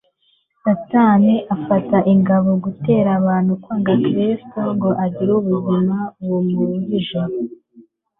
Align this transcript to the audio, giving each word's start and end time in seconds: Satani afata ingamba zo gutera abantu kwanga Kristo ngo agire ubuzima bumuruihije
Satani 0.63 1.33
afata 1.55 1.97
ingamba 2.13 2.51
zo 2.53 2.57
gutera 2.65 3.09
abantu 3.19 3.51
kwanga 3.61 3.93
Kristo 4.05 4.59
ngo 4.75 4.89
agire 5.05 5.31
ubuzima 5.39 5.95
bumuruihije 6.25 7.19